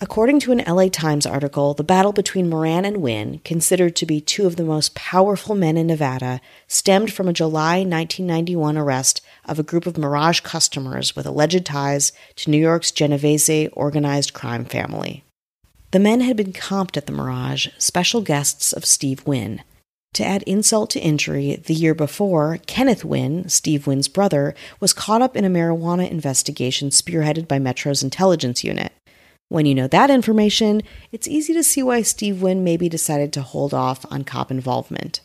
According 0.00 0.38
to 0.40 0.52
an 0.52 0.62
LA 0.64 0.88
Times 0.88 1.26
article, 1.26 1.74
the 1.74 1.82
battle 1.82 2.12
between 2.12 2.48
Moran 2.48 2.84
and 2.84 2.98
Wynn, 2.98 3.40
considered 3.44 3.96
to 3.96 4.06
be 4.06 4.20
two 4.20 4.46
of 4.46 4.54
the 4.54 4.62
most 4.62 4.94
powerful 4.94 5.56
men 5.56 5.76
in 5.76 5.88
Nevada, 5.88 6.40
stemmed 6.68 7.12
from 7.12 7.26
a 7.26 7.32
July 7.32 7.78
1991 7.78 8.78
arrest 8.78 9.20
of 9.44 9.58
a 9.58 9.64
group 9.64 9.86
of 9.86 9.98
Mirage 9.98 10.38
customers 10.40 11.16
with 11.16 11.26
alleged 11.26 11.66
ties 11.66 12.12
to 12.36 12.48
New 12.48 12.58
York's 12.58 12.92
Genovese 12.92 13.68
organized 13.72 14.34
crime 14.34 14.64
family. 14.64 15.24
The 15.90 15.98
men 15.98 16.20
had 16.20 16.36
been 16.36 16.52
comped 16.52 16.96
at 16.96 17.06
the 17.06 17.12
Mirage, 17.12 17.66
special 17.78 18.20
guests 18.20 18.72
of 18.72 18.84
Steve 18.84 19.26
Wynn. 19.26 19.62
To 20.12 20.24
add 20.24 20.44
insult 20.44 20.90
to 20.90 21.00
injury, 21.00 21.56
the 21.56 21.74
year 21.74 21.94
before, 21.94 22.60
Kenneth 22.66 23.04
Wynn, 23.04 23.48
Steve 23.48 23.88
Wynn's 23.88 24.06
brother, 24.06 24.54
was 24.78 24.92
caught 24.92 25.22
up 25.22 25.36
in 25.36 25.44
a 25.44 25.50
marijuana 25.50 26.08
investigation 26.08 26.90
spearheaded 26.90 27.48
by 27.48 27.58
Metro's 27.58 28.04
intelligence 28.04 28.62
unit. 28.62 28.92
When 29.50 29.64
you 29.64 29.74
know 29.74 29.88
that 29.88 30.10
information, 30.10 30.82
it's 31.10 31.26
easy 31.26 31.54
to 31.54 31.62
see 31.62 31.82
why 31.82 32.02
Steve 32.02 32.42
Wynn 32.42 32.64
maybe 32.64 32.88
decided 32.88 33.32
to 33.32 33.42
hold 33.42 33.72
off 33.72 34.04
on 34.10 34.24
cop 34.24 34.50
involvement. 34.50 35.20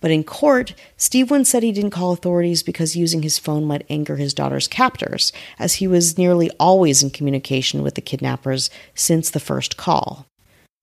But 0.00 0.10
in 0.10 0.22
court, 0.22 0.74
Steve 0.96 1.30
Wynn 1.30 1.44
said 1.44 1.62
he 1.62 1.72
didn't 1.72 1.90
call 1.90 2.12
authorities 2.12 2.62
because 2.62 2.94
using 2.94 3.22
his 3.22 3.38
phone 3.38 3.64
might 3.64 3.86
anger 3.88 4.16
his 4.16 4.34
daughter's 4.34 4.68
captors, 4.68 5.32
as 5.58 5.74
he 5.74 5.86
was 5.86 6.18
nearly 6.18 6.50
always 6.60 7.02
in 7.02 7.10
communication 7.10 7.82
with 7.82 7.94
the 7.94 8.02
kidnappers 8.02 8.70
since 8.94 9.30
the 9.30 9.40
first 9.40 9.76
call. 9.76 10.26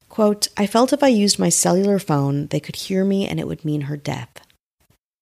Quote, 0.09 0.47
I 0.57 0.67
felt 0.67 0.91
if 0.91 1.03
I 1.03 1.07
used 1.07 1.39
my 1.39 1.49
cellular 1.49 1.99
phone, 1.99 2.47
they 2.47 2.59
could 2.59 2.75
hear 2.75 3.05
me 3.05 3.27
and 3.27 3.39
it 3.39 3.47
would 3.47 3.63
mean 3.63 3.81
her 3.81 3.95
death. 3.95 4.41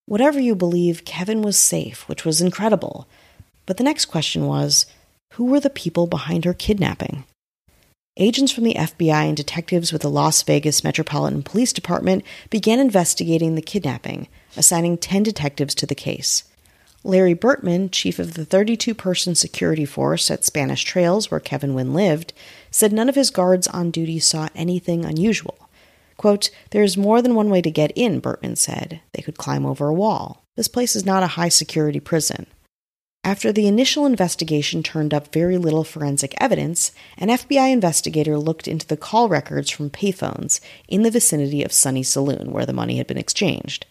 Whatever 0.07 0.39
you 0.39 0.55
believe, 0.55 1.05
Kevyn 1.05 1.43
was 1.43 1.57
safe, 1.57 2.07
which 2.09 2.25
was 2.25 2.41
incredible. 2.41 3.07
But 3.67 3.77
the 3.77 3.83
next 3.83 4.05
question 4.05 4.48
was 4.48 4.88
who 5.33 5.45
were 5.45 5.59
the 5.59 5.69
people 5.69 6.07
behind 6.07 6.45
her 6.45 6.53
kidnapping? 6.53 7.24
Agents 8.17 8.51
from 8.51 8.65
the 8.65 8.74
FBI 8.74 9.27
and 9.27 9.38
detectives 9.38 9.93
with 9.93 10.01
the 10.01 10.09
Las 10.09 10.43
Vegas 10.43 10.83
Metropolitan 10.83 11.41
Police 11.41 11.71
Department 11.71 12.25
began 12.50 12.79
investigating 12.79 13.55
the 13.55 13.62
kidnapping, 13.62 14.27
assigning 14.57 14.98
10 14.98 15.24
detectives 15.24 15.74
to 15.75 15.86
the 15.86 15.95
case. 15.95 16.43
Larry 17.05 17.33
Burtman, 17.33 17.89
chief 17.89 18.19
of 18.19 18.33
the 18.33 18.43
32 18.43 18.93
person 18.93 19.36
security 19.36 19.86
force 19.86 20.29
at 20.29 20.43
Spanish 20.43 20.83
Trails, 20.83 21.31
where 21.31 21.39
Kevyn 21.39 21.74
Wynn 21.74 21.93
lived, 21.93 22.33
said 22.71 22.91
none 22.91 23.07
of 23.07 23.15
his 23.15 23.29
guards 23.29 23.67
on 23.67 23.89
duty 23.89 24.19
saw 24.19 24.50
anything 24.53 25.05
unusual. 25.05 25.69
Quote, 26.17 26.50
There 26.71 26.83
is 26.83 26.98
more 26.98 27.21
than 27.21 27.36
one 27.36 27.50
way 27.50 27.62
to 27.62 27.71
get 27.71 27.93
in, 27.95 28.19
Burtman 28.19 28.57
said. 28.57 29.00
They 29.13 29.21
could 29.21 29.38
climb 29.38 29.65
over 29.65 29.88
a 29.88 29.93
wall. 29.93 30.43
This 30.57 30.67
place 30.67 30.93
is 30.93 31.05
not 31.05 31.24
a 31.24 31.27
high 31.27 31.48
security 31.48 32.01
prison. 32.01 32.48
After 33.23 33.51
the 33.51 33.67
initial 33.67 34.05
investigation 34.05 34.81
turned 34.81 35.13
up 35.13 35.33
very 35.33 35.57
little 35.57 35.83
forensic 35.83 36.33
evidence, 36.39 36.91
an 37.17 37.27
FBI 37.27 37.71
investigator 37.71 38.38
looked 38.38 38.67
into 38.67 38.88
the 38.88 38.97
call 38.97 39.27
records 39.27 39.69
from 39.69 39.89
payphones 39.89 40.61
in 40.88 41.03
the 41.03 41.11
vicinity 41.11 41.63
of 41.63 41.73
Sunny 41.73 42.01
Saloon, 42.01 42.51
where 42.51 42.65
the 42.65 42.73
money 42.73 42.97
had 42.97 43.07
been 43.07 43.17
exchanged. 43.17 43.85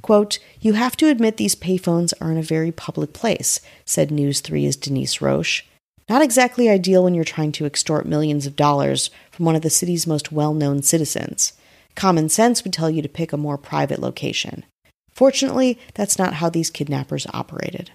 Quote, 0.00 0.38
You 0.60 0.72
have 0.72 0.96
to 0.96 1.08
admit 1.08 1.36
these 1.36 1.54
payphones 1.54 2.12
are 2.20 2.32
in 2.32 2.38
a 2.38 2.42
very 2.42 2.72
public 2.72 3.12
place, 3.12 3.60
said 3.84 4.10
News 4.10 4.40
3's 4.40 4.76
Denise 4.76 5.20
Roche. 5.20 5.62
Not 6.08 6.22
exactly 6.22 6.68
ideal 6.68 7.04
when 7.04 7.14
you're 7.14 7.24
trying 7.24 7.52
to 7.52 7.66
extort 7.66 8.06
millions 8.06 8.46
of 8.46 8.56
dollars 8.56 9.10
from 9.30 9.44
one 9.44 9.54
of 9.54 9.62
the 9.62 9.70
city's 9.70 10.06
most 10.06 10.32
well 10.32 10.54
known 10.54 10.82
citizens. 10.82 11.52
Common 11.94 12.28
sense 12.28 12.64
would 12.64 12.72
tell 12.72 12.90
you 12.90 13.02
to 13.02 13.08
pick 13.08 13.32
a 13.32 13.36
more 13.36 13.58
private 13.58 14.00
location. 14.00 14.64
Fortunately, 15.12 15.78
that's 15.94 16.18
not 16.18 16.34
how 16.34 16.48
these 16.48 16.70
kidnappers 16.70 17.26
operated. 17.32 17.92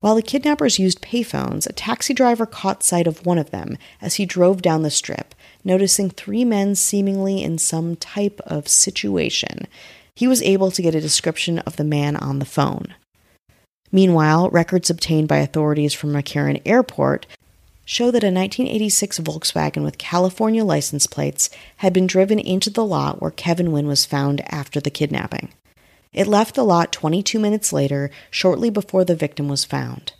While 0.00 0.14
the 0.14 0.22
kidnappers 0.22 0.78
used 0.78 1.02
payphones, 1.02 1.66
a 1.66 1.72
taxi 1.72 2.14
driver 2.14 2.46
caught 2.46 2.84
sight 2.84 3.08
of 3.08 3.26
one 3.26 3.38
of 3.38 3.50
them 3.50 3.76
as 4.00 4.14
he 4.14 4.26
drove 4.26 4.62
down 4.62 4.82
the 4.82 4.90
strip, 4.90 5.34
noticing 5.64 6.08
three 6.08 6.44
men 6.44 6.76
seemingly 6.76 7.42
in 7.42 7.58
some 7.58 7.96
type 7.96 8.40
of 8.46 8.68
situation. 8.68 9.66
He 10.14 10.28
was 10.28 10.42
able 10.42 10.70
to 10.70 10.82
get 10.82 10.94
a 10.94 11.00
description 11.00 11.58
of 11.60 11.76
the 11.76 11.84
man 11.84 12.14
on 12.14 12.38
the 12.38 12.44
phone. 12.44 12.94
Meanwhile, 13.90 14.50
records 14.50 14.88
obtained 14.88 15.26
by 15.26 15.38
authorities 15.38 15.94
from 15.94 16.12
McCarran 16.12 16.62
Airport 16.64 17.26
show 17.84 18.10
that 18.12 18.22
a 18.22 18.30
1986 18.30 19.18
Volkswagen 19.20 19.82
with 19.82 19.98
California 19.98 20.62
license 20.62 21.06
plates 21.06 21.50
had 21.78 21.92
been 21.92 22.06
driven 22.06 22.38
into 22.38 22.70
the 22.70 22.84
lot 22.84 23.20
where 23.20 23.30
Kevin 23.30 23.72
Wynn 23.72 23.88
was 23.88 24.04
found 24.04 24.42
after 24.52 24.78
the 24.78 24.90
kidnapping. 24.90 25.48
It 26.12 26.26
left 26.26 26.54
the 26.54 26.64
lot 26.64 26.92
22 26.92 27.38
minutes 27.38 27.72
later, 27.72 28.10
shortly 28.30 28.70
before 28.70 29.04
the 29.04 29.14
victim 29.14 29.48
was 29.48 29.64
found. 29.64 30.12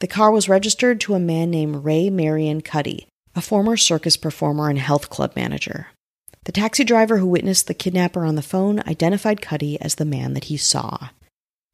The 0.00 0.06
car 0.06 0.30
was 0.30 0.48
registered 0.48 1.00
to 1.00 1.14
a 1.14 1.20
man 1.20 1.50
named 1.50 1.84
Ray 1.84 2.10
Marion 2.10 2.60
Cuddy, 2.60 3.06
a 3.34 3.40
former 3.40 3.76
circus 3.76 4.16
performer 4.16 4.68
and 4.68 4.78
health 4.78 5.10
club 5.10 5.34
manager. 5.34 5.88
The 6.44 6.52
taxi 6.52 6.84
driver 6.84 7.18
who 7.18 7.26
witnessed 7.26 7.66
the 7.66 7.74
kidnapper 7.74 8.24
on 8.24 8.34
the 8.34 8.42
phone 8.42 8.80
identified 8.80 9.40
Cuddy 9.40 9.80
as 9.80 9.94
the 9.94 10.04
man 10.04 10.34
that 10.34 10.44
he 10.44 10.56
saw. 10.56 11.08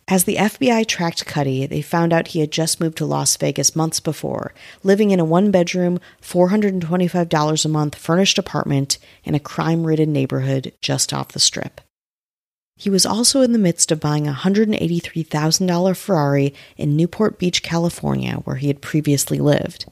As 0.07 0.25
the 0.25 0.37
FBI 0.37 0.87
tracked 0.87 1.27
Cuddy, 1.27 1.67
they 1.67 1.83
found 1.83 2.13
out 2.13 2.29
he 2.29 2.41
had 2.41 2.51
just 2.51 2.81
moved 2.81 2.99
to 2.99 3.07
Las 3.07 3.37
Vegas 3.37 3.77
months 3.77 4.01
before, 4.01 4.53
living 4.83 5.13
in 5.13 5.21
a 5.21 5.25
one 5.25 5.51
bedroom, 5.51 6.01
$425 6.21 7.65
a 7.65 7.69
month 7.69 7.95
furnished 7.95 8.39
apartment 8.39 8.99
in 9.23 9.35
a 9.35 9.41
crime 9.41 9.85
ridden 9.85 10.13
neighborhood 10.13 10.73
just 10.81 11.13
off 11.13 11.29
the 11.29 11.39
strip. 11.39 11.81
He 12.81 12.89
was 12.89 13.05
also 13.05 13.43
in 13.43 13.53
the 13.53 13.59
midst 13.59 13.93
of 13.93 14.01
buying 14.01 14.27
a 14.27 14.33
$183,000 14.33 15.97
Ferrari 15.99 16.55
in 16.79 16.97
Newport 16.97 17.39
Beach, 17.39 17.63
California, 17.63 18.37
where 18.45 18.57
he 18.57 18.69
had 18.69 18.81
previously 18.81 19.39
lived. 19.39 19.85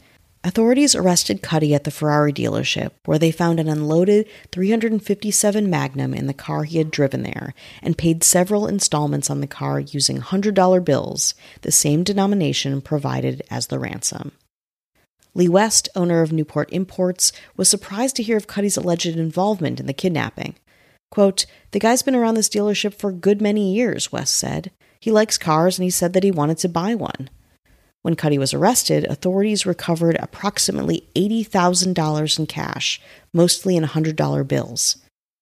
Authorities 0.43 0.95
arrested 0.95 1.43
Cuddy 1.43 1.75
at 1.75 1.85
the 1.85 1.91
Ferrari 1.91 2.33
dealership, 2.33 2.93
where 3.05 3.19
they 3.19 3.31
found 3.31 3.61
an 3.61 3.69
unloaded 3.69 4.27
357 4.53 5.69
Magnum 5.69 6.15
in 6.15 6.29
the 6.29 6.33
car 6.33 6.65
he 6.65 6.79
had 6.79 6.91
driven 6.91 7.25
there, 7.25 7.53
and 7.83 7.99
paid 7.99 8.25
several 8.25 8.67
installments 8.67 9.29
on 9.29 9.43
the 9.43 9.47
car 9.47 9.79
using 9.81 10.23
$100 10.23 10.83
bills, 10.83 11.35
the 11.61 11.71
same 11.71 12.03
denomination 12.03 12.81
provided 12.81 13.43
as 13.51 13.67
the 13.67 13.79
ransom. 13.79 14.33
Lee 15.35 15.51
West, 15.51 15.91
owner 15.95 16.23
of 16.23 16.33
Newport 16.33 16.73
Imports, 16.73 17.33
was 17.55 17.69
surprised 17.69 18.17
to 18.17 18.23
hear 18.23 18.39
of 18.39 18.47
Cuddy's 18.47 18.79
alleged 18.79 19.05
involvement 19.05 19.79
in 19.79 19.85
the 19.85 19.93
kidnapping. 19.93 20.55
Quote, 21.11 21.47
The 21.71 21.79
guy's 21.79 22.03
been 22.03 22.15
around 22.15 22.35
this 22.35 22.49
dealership 22.49 22.95
for 22.95 23.11
a 23.11 23.15
good 23.15 23.41
many 23.41 23.75
years, 23.75 24.13
West 24.13 24.37
said. 24.37 24.71
He 25.01 25.11
likes 25.11 25.39
cars 25.39 25.79
and 25.79 25.85
he 25.85 25.91
said 25.91 26.13
that 26.13 26.25
he 26.25 26.31
wanted 26.31 26.59
to 26.59 26.69
buy 26.69 26.95
one. 26.95 27.31
When 28.03 28.17
Cuddy 28.17 28.39
was 28.39 28.55
arrested, 28.55 29.05
authorities 29.05 29.67
recovered 29.67 30.17
approximately 30.21 31.09
$80,000 31.15 32.39
in 32.39 32.47
cash, 32.47 33.01
mostly 33.33 33.77
in 33.77 33.85
$100 33.85 34.49
bills. 34.49 34.99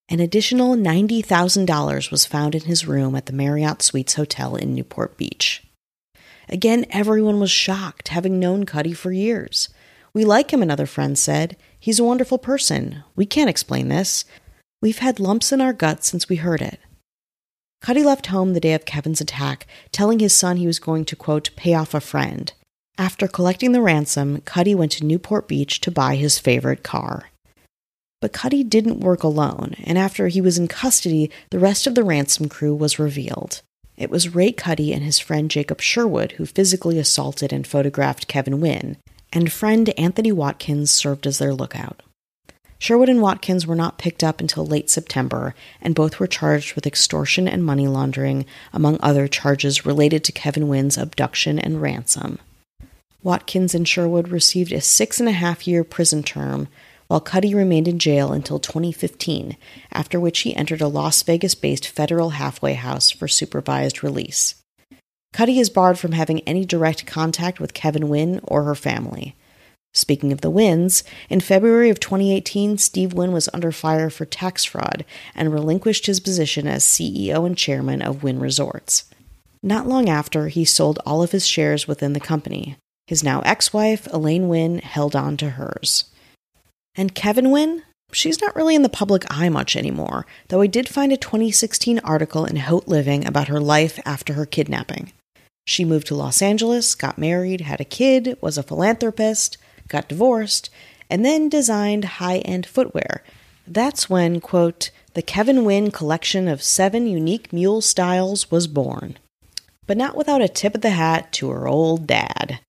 An 0.08 0.20
additional 0.20 0.76
$90,000 0.76 2.10
was 2.10 2.26
found 2.26 2.54
in 2.54 2.62
his 2.62 2.86
room 2.86 3.14
at 3.14 3.26
the 3.26 3.32
Marriott 3.32 3.82
Suites 3.82 4.14
Hotel 4.14 4.56
in 4.56 4.74
Newport 4.74 5.16
Beach. 5.16 5.64
Again, 6.48 6.86
everyone 6.90 7.40
was 7.40 7.50
shocked, 7.50 8.08
having 8.08 8.38
known 8.38 8.64
Cuddy 8.66 8.92
for 8.92 9.10
years. 9.10 9.68
We 10.14 10.24
like 10.24 10.52
him, 10.52 10.62
another 10.62 10.86
friend 10.86 11.18
said. 11.18 11.56
He's 11.78 11.98
a 11.98 12.04
wonderful 12.04 12.38
person. 12.38 13.02
We 13.16 13.26
can't 13.26 13.50
explain 13.50 13.88
this. 13.88 14.24
We've 14.86 14.98
had 14.98 15.18
lumps 15.18 15.50
in 15.50 15.60
our 15.60 15.72
guts 15.72 16.06
since 16.06 16.28
we 16.28 16.36
heard 16.36 16.62
it. 16.62 16.78
Cuddy 17.82 18.04
left 18.04 18.26
home 18.26 18.52
the 18.52 18.60
day 18.60 18.72
of 18.72 18.84
Kevyn's 18.84 19.20
attack, 19.20 19.66
telling 19.90 20.20
his 20.20 20.32
son 20.32 20.58
he 20.58 20.66
was 20.68 20.78
going 20.78 21.04
to, 21.06 21.16
quote, 21.16 21.50
pay 21.56 21.74
off 21.74 21.92
a 21.92 22.00
friend. 22.00 22.52
After 22.96 23.26
collecting 23.26 23.72
the 23.72 23.82
ransom, 23.82 24.42
Cuddy 24.42 24.76
went 24.76 24.92
to 24.92 25.04
Newport 25.04 25.48
Beach 25.48 25.80
to 25.80 25.90
buy 25.90 26.14
his 26.14 26.38
favorite 26.38 26.84
car. 26.84 27.30
But 28.20 28.32
Cuddy 28.32 28.62
didn't 28.62 29.00
work 29.00 29.24
alone, 29.24 29.74
and 29.82 29.98
after 29.98 30.28
he 30.28 30.40
was 30.40 30.56
in 30.56 30.68
custody, 30.68 31.32
the 31.50 31.58
rest 31.58 31.88
of 31.88 31.96
the 31.96 32.04
ransom 32.04 32.48
crew 32.48 32.72
was 32.72 33.00
revealed. 33.00 33.62
It 33.96 34.08
was 34.08 34.36
Ray 34.36 34.52
Cuddy 34.52 34.92
and 34.92 35.02
his 35.02 35.18
friend 35.18 35.50
Jacob 35.50 35.80
Sherwood 35.80 36.30
who 36.38 36.46
physically 36.46 37.00
assaulted 37.00 37.52
and 37.52 37.66
photographed 37.66 38.28
Kevyn 38.28 38.60
Wynn, 38.60 38.98
and 39.32 39.50
friend 39.50 39.92
Anthony 39.98 40.30
Watkins 40.30 40.92
served 40.92 41.26
as 41.26 41.38
their 41.38 41.54
lookout. 41.54 42.02
Sherwood 42.78 43.08
and 43.08 43.22
Watkins 43.22 43.66
were 43.66 43.74
not 43.74 43.98
picked 43.98 44.22
up 44.22 44.40
until 44.40 44.66
late 44.66 44.90
September, 44.90 45.54
and 45.80 45.94
both 45.94 46.20
were 46.20 46.26
charged 46.26 46.74
with 46.74 46.86
extortion 46.86 47.48
and 47.48 47.64
money 47.64 47.86
laundering, 47.86 48.44
among 48.72 48.98
other 49.00 49.28
charges 49.28 49.86
related 49.86 50.22
to 50.24 50.32
Kevyn 50.32 50.68
Wynn's 50.68 50.98
abduction 50.98 51.58
and 51.58 51.80
ransom. 51.80 52.38
Watkins 53.22 53.74
and 53.74 53.88
Sherwood 53.88 54.28
received 54.28 54.72
a 54.72 54.80
six 54.80 55.18
and 55.18 55.28
a 55.28 55.32
half 55.32 55.66
year 55.66 55.84
prison 55.84 56.22
term, 56.22 56.68
while 57.08 57.20
Cuddy 57.20 57.54
remained 57.54 57.88
in 57.88 57.98
jail 57.98 58.32
until 58.32 58.58
2015, 58.58 59.56
after 59.92 60.20
which 60.20 60.40
he 60.40 60.54
entered 60.54 60.80
a 60.80 60.88
Las 60.88 61.22
Vegas 61.22 61.54
based 61.54 61.88
federal 61.88 62.30
halfway 62.30 62.74
house 62.74 63.10
for 63.10 63.26
supervised 63.26 64.02
release. 64.02 64.56
Cuddy 65.32 65.58
is 65.58 65.70
barred 65.70 65.98
from 65.98 66.12
having 66.12 66.40
any 66.40 66.64
direct 66.64 67.06
contact 67.06 67.60
with 67.60 67.74
Kevyn 67.74 68.04
Wynn 68.04 68.40
or 68.44 68.64
her 68.64 68.74
family. 68.74 69.34
Speaking 69.96 70.30
of 70.30 70.42
the 70.42 70.50
Wynns, 70.50 71.02
in 71.30 71.40
February 71.40 71.88
of 71.88 71.98
2018, 72.00 72.76
Steve 72.76 73.14
Wynn 73.14 73.32
was 73.32 73.48
under 73.54 73.72
fire 73.72 74.10
for 74.10 74.26
tax 74.26 74.62
fraud 74.62 75.06
and 75.34 75.54
relinquished 75.54 76.04
his 76.04 76.20
position 76.20 76.66
as 76.66 76.84
CEO 76.84 77.46
and 77.46 77.56
chairman 77.56 78.02
of 78.02 78.22
Wynn 78.22 78.38
Resorts. 78.38 79.04
Not 79.62 79.86
long 79.86 80.10
after, 80.10 80.48
he 80.48 80.66
sold 80.66 80.98
all 81.06 81.22
of 81.22 81.32
his 81.32 81.46
shares 81.46 81.88
within 81.88 82.12
the 82.12 82.20
company. 82.20 82.76
His 83.06 83.24
now 83.24 83.40
ex 83.40 83.72
wife, 83.72 84.06
Elaine 84.12 84.48
Wynn, 84.48 84.80
held 84.80 85.16
on 85.16 85.38
to 85.38 85.50
hers. 85.50 86.04
And 86.94 87.14
Kevyn 87.14 87.50
Wynn? 87.50 87.82
She's 88.12 88.42
not 88.42 88.54
really 88.54 88.74
in 88.74 88.82
the 88.82 88.90
public 88.90 89.24
eye 89.30 89.48
much 89.48 89.76
anymore, 89.76 90.26
though 90.48 90.60
I 90.60 90.66
did 90.66 90.90
find 90.90 91.10
a 91.10 91.16
2016 91.16 92.00
article 92.00 92.44
in 92.44 92.56
Haute 92.56 92.86
Living 92.86 93.26
about 93.26 93.48
her 93.48 93.60
life 93.60 93.98
after 94.04 94.34
her 94.34 94.44
kidnapping. 94.44 95.14
She 95.64 95.86
moved 95.86 96.06
to 96.08 96.14
Los 96.14 96.42
Angeles, 96.42 96.94
got 96.94 97.16
married, 97.16 97.62
had 97.62 97.80
a 97.80 97.84
kid, 97.84 98.36
was 98.42 98.58
a 98.58 98.62
philanthropist, 98.62 99.56
got 99.88 100.08
divorced, 100.08 100.70
and 101.08 101.24
then 101.24 101.48
designed 101.48 102.04
high 102.04 102.38
end 102.38 102.66
footwear. 102.66 103.22
That's 103.66 104.08
when, 104.08 104.40
quote, 104.40 104.90
the 105.14 105.22
Kevyn 105.22 105.64
Wynn 105.64 105.90
collection 105.90 106.46
of 106.46 106.62
seven 106.62 107.06
unique 107.06 107.52
mule 107.52 107.80
styles 107.80 108.50
was 108.50 108.66
born. 108.66 109.18
But 109.86 109.96
not 109.96 110.16
without 110.16 110.42
a 110.42 110.48
tip 110.48 110.74
of 110.74 110.82
the 110.82 110.90
hat 110.90 111.32
to 111.34 111.48
her 111.50 111.66
old 111.66 112.06
dad. 112.06 112.60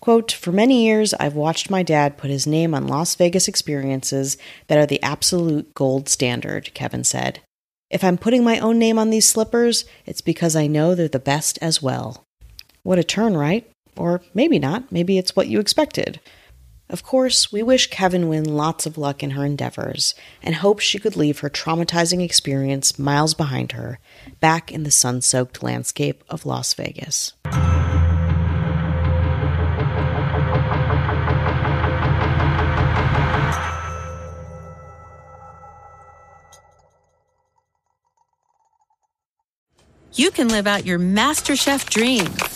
Quote, 0.00 0.30
For 0.30 0.52
many 0.52 0.84
years, 0.84 1.14
I've 1.14 1.34
watched 1.34 1.70
my 1.70 1.82
dad 1.82 2.18
put 2.18 2.30
his 2.30 2.46
name 2.46 2.74
on 2.74 2.86
Las 2.86 3.14
Vegas 3.14 3.48
experiences 3.48 4.36
that 4.68 4.78
are 4.78 4.86
the 4.86 5.02
absolute 5.02 5.74
gold 5.74 6.08
standard, 6.08 6.70
Kevyn 6.74 7.04
said. 7.04 7.40
If 7.90 8.04
I'm 8.04 8.18
putting 8.18 8.44
my 8.44 8.58
own 8.58 8.78
name 8.78 8.98
on 8.98 9.10
these 9.10 9.28
slippers, 9.28 9.84
it's 10.04 10.20
because 10.20 10.54
I 10.54 10.66
know 10.66 10.94
they're 10.94 11.08
the 11.08 11.18
best 11.18 11.58
as 11.62 11.80
well. 11.80 12.24
What 12.82 12.98
a 12.98 13.04
turn, 13.04 13.36
right? 13.36 13.68
Or 13.96 14.20
maybe 14.34 14.58
not. 14.58 14.92
Maybe 14.92 15.18
it's 15.18 15.34
what 15.34 15.48
you 15.48 15.60
expected. 15.60 16.20
Of 16.88 17.02
course, 17.02 17.50
we 17.50 17.64
wish 17.64 17.90
Kevyn 17.90 18.28
Wynn 18.28 18.44
lots 18.44 18.86
of 18.86 18.96
luck 18.96 19.22
in 19.22 19.30
her 19.30 19.44
endeavors 19.44 20.14
and 20.40 20.54
hope 20.54 20.78
she 20.78 21.00
could 21.00 21.16
leave 21.16 21.40
her 21.40 21.50
traumatizing 21.50 22.22
experience 22.22 22.96
miles 22.96 23.34
behind 23.34 23.72
her, 23.72 23.98
back 24.38 24.70
in 24.70 24.84
the 24.84 24.92
sun 24.92 25.20
soaked 25.20 25.64
landscape 25.64 26.22
of 26.28 26.46
Las 26.46 26.74
Vegas. 26.74 27.32
You 40.14 40.30
can 40.30 40.48
live 40.48 40.68
out 40.68 40.86
your 40.86 41.00
MasterChef 41.00 41.90
dreams 41.90 42.55